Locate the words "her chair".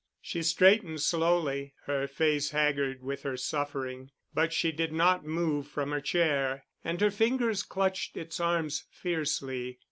5.91-6.65